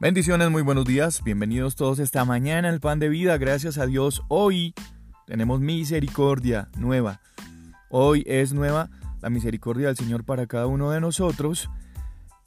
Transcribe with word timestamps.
Bendiciones, 0.00 0.48
muy 0.48 0.62
buenos 0.62 0.84
días. 0.84 1.24
Bienvenidos 1.24 1.74
todos 1.74 1.98
esta 1.98 2.24
mañana 2.24 2.68
al 2.68 2.78
pan 2.78 3.00
de 3.00 3.08
vida. 3.08 3.36
Gracias 3.36 3.78
a 3.78 3.86
Dios. 3.86 4.22
Hoy 4.28 4.72
tenemos 5.26 5.58
misericordia 5.58 6.68
nueva. 6.76 7.20
Hoy 7.90 8.22
es 8.28 8.52
nueva 8.52 8.90
la 9.20 9.28
misericordia 9.28 9.88
del 9.88 9.96
Señor 9.96 10.22
para 10.22 10.46
cada 10.46 10.68
uno 10.68 10.92
de 10.92 11.00
nosotros. 11.00 11.68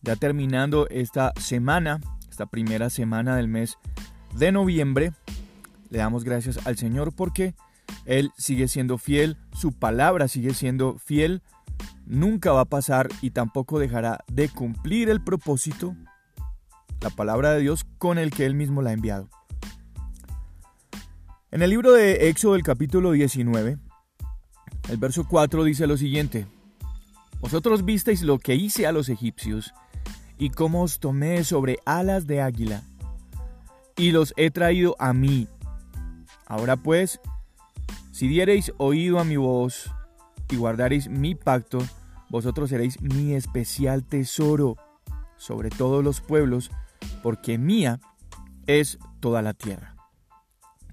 Ya 0.00 0.16
terminando 0.16 0.88
esta 0.88 1.34
semana, 1.38 2.00
esta 2.30 2.46
primera 2.46 2.88
semana 2.88 3.36
del 3.36 3.48
mes 3.48 3.76
de 4.34 4.50
noviembre, 4.50 5.12
le 5.90 5.98
damos 5.98 6.24
gracias 6.24 6.66
al 6.66 6.78
Señor 6.78 7.14
porque 7.14 7.54
Él 8.06 8.32
sigue 8.38 8.68
siendo 8.68 8.96
fiel, 8.96 9.36
su 9.52 9.72
palabra 9.72 10.28
sigue 10.28 10.54
siendo 10.54 10.96
fiel, 10.96 11.42
nunca 12.06 12.52
va 12.52 12.62
a 12.62 12.64
pasar 12.64 13.10
y 13.20 13.32
tampoco 13.32 13.78
dejará 13.78 14.24
de 14.28 14.48
cumplir 14.48 15.10
el 15.10 15.22
propósito 15.22 15.94
la 17.04 17.10
palabra 17.10 17.52
de 17.52 17.60
Dios 17.60 17.84
con 17.98 18.16
el 18.16 18.30
que 18.30 18.46
Él 18.46 18.54
mismo 18.54 18.80
la 18.80 18.88
ha 18.88 18.94
enviado. 18.94 19.28
En 21.50 21.60
el 21.60 21.68
libro 21.68 21.92
de 21.92 22.30
Éxodo, 22.30 22.54
el 22.54 22.62
capítulo 22.62 23.12
19, 23.12 23.76
el 24.88 24.96
verso 24.96 25.28
4 25.28 25.64
dice 25.64 25.86
lo 25.86 25.98
siguiente, 25.98 26.46
Vosotros 27.40 27.84
visteis 27.84 28.22
lo 28.22 28.38
que 28.38 28.54
hice 28.54 28.86
a 28.86 28.92
los 28.92 29.10
egipcios, 29.10 29.74
y 30.38 30.48
cómo 30.48 30.82
os 30.82 30.98
tomé 30.98 31.44
sobre 31.44 31.78
alas 31.84 32.26
de 32.26 32.40
águila, 32.40 32.82
y 33.98 34.10
los 34.10 34.32
he 34.38 34.50
traído 34.50 34.96
a 34.98 35.12
mí. 35.12 35.46
Ahora 36.46 36.78
pues, 36.78 37.20
si 38.12 38.28
diereis 38.28 38.72
oído 38.78 39.20
a 39.20 39.24
mi 39.24 39.36
voz, 39.36 39.90
y 40.48 40.56
guardareis 40.56 41.10
mi 41.10 41.34
pacto, 41.34 41.80
vosotros 42.30 42.70
seréis 42.70 42.98
mi 43.02 43.34
especial 43.34 44.04
tesoro 44.04 44.78
sobre 45.36 45.68
todos 45.68 46.02
los 46.02 46.22
pueblos, 46.22 46.70
porque 47.22 47.58
mía 47.58 48.00
es 48.66 48.98
toda 49.20 49.42
la 49.42 49.54
tierra. 49.54 49.96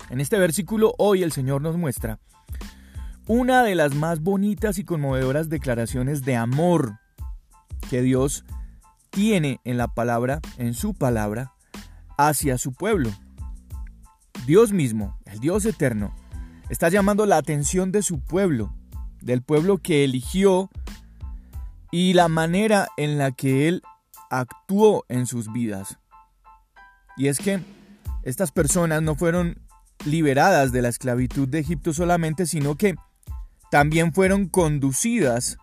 En 0.10 0.20
este 0.20 0.38
versículo 0.38 0.94
hoy 0.98 1.24
el 1.24 1.32
Señor 1.32 1.62
nos 1.62 1.78
muestra 1.78 2.20
una 3.28 3.64
de 3.64 3.76
las 3.76 3.96
más 3.96 4.22
bonitas 4.22 4.78
y 4.78 4.84
conmovedoras 4.84 5.48
declaraciones 5.48 6.24
de 6.24 6.36
amor 6.36 7.00
que 7.90 8.02
Dios 8.02 8.44
tiene 9.10 9.60
en 9.64 9.78
la 9.78 9.88
palabra, 9.88 10.42
en 10.58 10.74
su 10.74 10.94
palabra, 10.94 11.54
hacia 12.18 12.58
su 12.58 12.74
pueblo. 12.74 13.10
Dios 14.46 14.72
mismo, 14.72 15.18
el 15.26 15.40
Dios 15.40 15.66
eterno, 15.66 16.16
está 16.70 16.90
llamando 16.90 17.26
la 17.26 17.38
atención 17.38 17.92
de 17.92 18.02
su 18.02 18.20
pueblo, 18.20 18.74
del 19.22 19.44
pueblo 19.44 19.78
que 19.78 20.04
eligió 20.04 20.70
y 21.92 22.14
la 22.14 22.28
manera 22.28 22.88
en 22.98 23.18
la 23.18 23.32
que 23.32 23.68
Él 23.68 23.84
actuó 24.32 25.06
en 25.10 25.28
sus 25.28 25.52
vidas. 25.52 26.00
Y 27.18 27.28
es 27.28 27.38
que 27.38 27.60
estas 28.24 28.52
personas 28.52 29.04
no 29.04 29.16
fueron 29.16 29.62
liberadas 30.06 30.72
de 30.72 30.82
la 30.82 30.88
esclavitud 30.90 31.48
de 31.48 31.60
Egipto 31.60 31.94
solamente, 31.94 32.46
sino 32.46 32.76
que 32.76 32.96
también 33.70 34.14
fueron 34.14 34.48
conducidas 34.48 35.58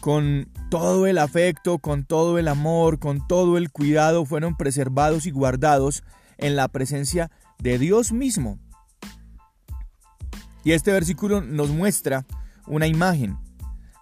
con 0.00 0.50
todo 0.70 1.06
el 1.06 1.18
afecto, 1.18 1.78
con 1.78 2.04
todo 2.04 2.38
el 2.38 2.48
amor, 2.48 2.98
con 2.98 3.26
todo 3.26 3.58
el 3.58 3.70
cuidado, 3.70 4.24
fueron 4.24 4.56
preservados 4.56 5.26
y 5.26 5.30
guardados 5.30 6.02
en 6.38 6.56
la 6.56 6.68
presencia 6.68 7.30
de 7.58 7.78
Dios 7.78 8.12
mismo. 8.12 8.58
Y 10.64 10.72
este 10.72 10.92
versículo 10.92 11.40
nos 11.40 11.68
muestra 11.70 12.26
una 12.66 12.86
imagen, 12.86 13.38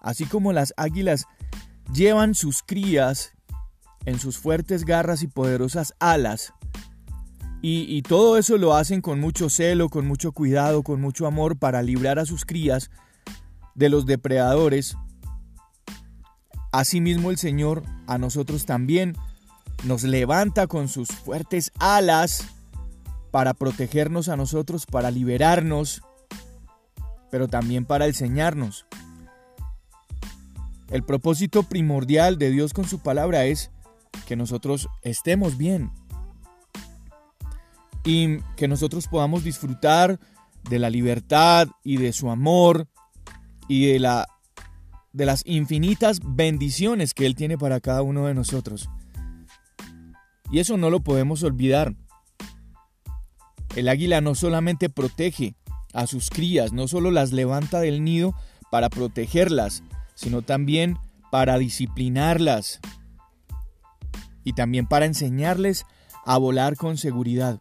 así 0.02 0.24
como 0.24 0.52
las 0.52 0.72
águilas 0.76 1.26
llevan 1.92 2.34
sus 2.34 2.62
crías 2.62 3.35
en 4.06 4.18
sus 4.18 4.38
fuertes 4.38 4.84
garras 4.84 5.22
y 5.22 5.26
poderosas 5.26 5.94
alas. 5.98 6.54
Y, 7.68 8.02
todo 8.02 8.38
eso 8.38 8.58
lo 8.58 8.76
hacen 8.76 9.00
con 9.00 9.18
mucho 9.18 9.50
celo, 9.50 9.88
con 9.88 10.06
mucho 10.06 10.30
cuidado, 10.30 10.84
con 10.84 11.00
mucho 11.00 11.26
amor 11.26 11.58
para 11.58 11.82
librar 11.82 12.20
a 12.20 12.24
sus 12.24 12.44
crías 12.44 12.90
de 13.74 13.88
los 13.88 14.06
depredadores. 14.06 14.96
Asimismo 16.70 17.32
el 17.32 17.38
Señor 17.38 17.82
a 18.06 18.18
nosotros 18.18 18.66
también 18.66 19.16
nos 19.82 20.04
levanta 20.04 20.68
con 20.68 20.86
sus 20.86 21.08
fuertes 21.08 21.72
alas 21.80 22.46
para 23.32 23.52
protegernos 23.52 24.28
a 24.28 24.36
nosotros, 24.36 24.86
para 24.86 25.10
liberarnos, 25.10 26.02
pero 27.32 27.48
también 27.48 27.84
para 27.84 28.06
enseñarnos. 28.06 28.86
El 30.88 31.02
propósito 31.02 31.64
primordial 31.64 32.38
de 32.38 32.50
Dios 32.50 32.72
con 32.72 32.84
su 32.84 33.00
palabra 33.00 33.44
es 33.46 33.72
que 34.26 34.36
nosotros 34.36 34.88
estemos 35.02 35.56
bien 35.56 35.90
y 38.04 38.38
que 38.56 38.68
nosotros 38.68 39.08
podamos 39.08 39.44
disfrutar 39.44 40.20
de 40.68 40.78
la 40.78 40.90
libertad 40.90 41.68
y 41.82 41.96
de 41.96 42.12
su 42.12 42.30
amor 42.30 42.88
y 43.68 43.86
de, 43.86 43.98
la, 43.98 44.28
de 45.12 45.26
las 45.26 45.42
infinitas 45.44 46.20
bendiciones 46.22 47.14
que 47.14 47.26
Él 47.26 47.34
tiene 47.34 47.58
para 47.58 47.80
cada 47.80 48.02
uno 48.02 48.26
de 48.26 48.34
nosotros. 48.34 48.88
Y 50.50 50.60
eso 50.60 50.76
no 50.76 50.90
lo 50.90 51.00
podemos 51.00 51.42
olvidar. 51.42 51.94
El 53.74 53.88
águila 53.88 54.20
no 54.20 54.34
solamente 54.34 54.88
protege 54.88 55.56
a 55.92 56.06
sus 56.06 56.30
crías, 56.30 56.72
no 56.72 56.88
solo 56.88 57.10
las 57.10 57.32
levanta 57.32 57.80
del 57.80 58.04
nido 58.04 58.34
para 58.70 58.88
protegerlas, 58.88 59.82
sino 60.14 60.42
también 60.42 60.98
para 61.30 61.58
disciplinarlas, 61.58 62.80
y 64.46 64.52
también 64.52 64.86
para 64.86 65.06
enseñarles 65.06 65.84
a 66.24 66.38
volar 66.38 66.76
con 66.76 66.96
seguridad. 66.96 67.60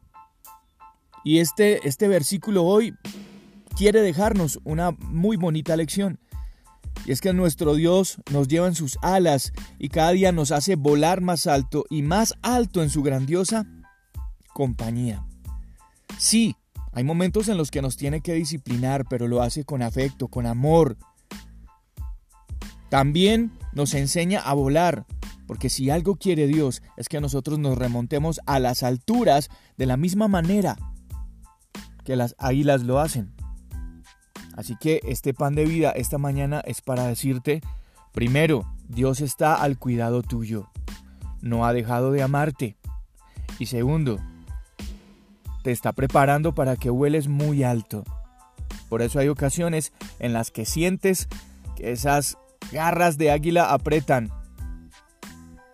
Y 1.24 1.40
este, 1.40 1.86
este 1.88 2.08
versículo 2.08 2.64
hoy 2.64 2.94
quiere 3.76 4.02
dejarnos 4.02 4.60
una 4.64 4.92
muy 4.92 5.36
bonita 5.36 5.76
lección. 5.76 6.20
Y 7.08 7.12
es 7.12 7.22
que 7.22 7.34
nuestro 7.34 7.74
Dios 7.74 8.18
nos 8.32 8.48
lleva 8.48 8.68
en 8.68 8.76
sus 8.76 9.00
alas 9.02 9.52
y 9.80 9.90
cada 9.90 10.12
día 10.12 10.32
nos 10.32 10.52
hace 10.52 10.76
volar 10.76 11.22
más 11.22 11.48
alto 11.48 11.86
y 11.90 12.04
más 12.04 12.36
alto 12.44 12.84
en 12.84 12.92
su 12.92 13.02
grandiosa 13.02 13.66
compañía. 14.54 15.26
Sí, 16.20 16.56
hay 16.94 17.04
momentos 17.04 17.48
en 17.48 17.58
los 17.58 17.72
que 17.72 17.82
nos 17.82 17.98
tiene 17.98 18.22
que 18.22 18.34
disciplinar, 18.36 19.06
pero 19.10 19.28
lo 19.28 19.42
hace 19.42 19.66
con 19.66 19.82
afecto, 19.82 20.28
con 20.28 20.46
amor. 20.46 20.98
También 22.90 23.52
nos 23.74 23.96
enseña 23.96 24.40
a 24.40 24.54
volar, 24.54 25.08
porque 25.48 25.70
si 25.70 25.90
algo 25.90 26.16
quiere 26.16 26.48
Dios 26.48 26.82
es 26.98 27.10
que 27.10 27.22
nosotros 27.22 27.60
nos 27.60 27.78
remontemos 27.78 28.40
a 28.46 28.60
las 28.60 28.84
alturas 28.84 29.50
de 29.78 29.86
la 29.86 29.98
misma 29.98 30.28
manera 30.28 30.78
que 32.04 32.16
las 32.16 32.36
águilas 32.38 32.84
lo 32.84 33.00
hacen. 33.00 33.34
Así 34.56 34.76
que 34.80 35.02
este 35.04 35.34
pan 35.34 35.56
de 35.56 35.66
vida 35.66 35.92
esta 35.92 36.18
mañana 36.18 36.62
es 36.66 36.82
para 36.82 37.08
decirte, 37.08 37.62
primero, 38.14 38.66
Dios 38.88 39.20
está 39.20 39.56
al 39.56 39.78
cuidado 39.78 40.22
tuyo, 40.22 40.70
no 41.42 41.66
ha 41.66 41.74
dejado 41.74 42.12
de 42.12 42.24
amarte. 42.24 42.78
Y 43.60 43.66
segundo, 43.66 44.20
te 45.64 45.72
está 45.72 45.92
preparando 45.94 46.54
para 46.54 46.78
que 46.78 46.90
vueles 46.90 47.28
muy 47.28 47.64
alto. 47.64 48.04
Por 48.88 49.02
eso 49.02 49.20
hay 49.20 49.28
ocasiones 49.28 49.92
en 50.20 50.32
las 50.32 50.52
que 50.52 50.66
sientes 50.66 51.28
que 51.76 51.92
esas 51.92 52.38
garras 52.72 53.18
de 53.18 53.32
águila 53.32 53.74
apretan 53.74 54.32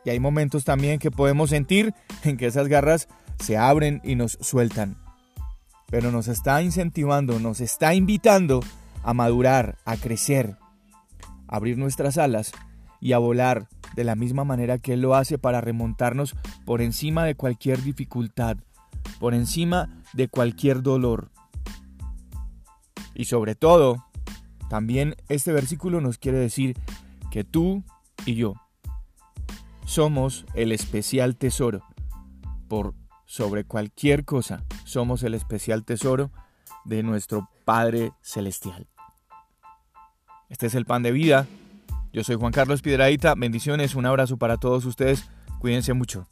y 0.04 0.10
hay 0.10 0.20
momentos 0.20 0.64
también 0.64 1.00
que 1.00 1.12
podemos 1.12 1.50
sentir 1.50 1.94
en 2.24 2.38
que 2.38 2.48
esas 2.48 2.68
garras 2.68 3.08
se 3.40 3.58
abren 3.58 4.02
y 4.04 4.16
nos 4.16 4.38
sueltan. 4.42 4.98
Pero 5.90 6.12
nos 6.12 6.28
está 6.28 6.62
incentivando, 6.62 7.40
nos 7.40 7.60
está 7.60 7.94
invitando 7.94 8.62
a 9.04 9.14
madurar, 9.14 9.78
a 9.86 9.98
crecer, 9.98 10.58
a 11.48 11.56
abrir 11.56 11.78
nuestras 11.78 12.18
alas 12.18 12.52
y 13.00 13.14
a 13.14 13.18
volar 13.18 13.68
de 13.96 14.04
la 14.04 14.16
misma 14.16 14.46
manera 14.46 14.78
que 14.78 14.94
Él 14.94 15.02
lo 15.02 15.16
hace 15.16 15.38
para 15.38 15.60
remontarnos 15.60 16.36
por 16.66 16.82
encima 16.82 17.26
de 17.26 17.36
cualquier 17.36 17.84
dificultad, 17.84 18.58
por 19.20 19.34
encima 19.34 19.90
de 20.14 20.28
cualquier 20.30 20.82
dolor. 20.82 21.32
Y 23.14 23.26
sobre 23.26 23.56
todo, 23.56 24.06
también 24.70 25.16
este 25.28 25.52
versículo 25.52 26.00
nos 26.00 26.18
quiere 26.18 26.38
decir 26.38 26.78
que 27.30 27.44
tú 27.44 27.84
y 28.26 28.36
yo 28.36 28.56
somos 29.92 30.46
el 30.54 30.72
especial 30.72 31.36
tesoro. 31.36 31.84
Por 32.70 32.94
sobre 33.26 33.66
cualquier 33.66 34.24
cosa, 34.24 34.64
somos 34.86 35.22
el 35.24 35.34
especial 35.34 35.84
tesoro 35.84 36.32
de 36.86 37.04
nuestro 37.04 37.50
Padre 37.66 38.14
Celestial. 38.22 38.88
Este 40.48 40.68
es 40.68 40.76
el 40.76 40.86
pan 40.86 41.04
de 41.04 41.12
vida. 41.12 41.46
Yo 42.14 42.24
soy 42.24 42.38
Juan 42.38 42.54
Carlos 42.54 42.82
Piedraíta. 42.82 43.36
Bendiciones, 43.36 43.94
un 43.94 44.06
abrazo 44.06 44.38
para 44.38 44.56
todos 44.56 44.86
ustedes. 44.86 45.30
Cuídense 45.60 45.92
mucho. 45.92 46.26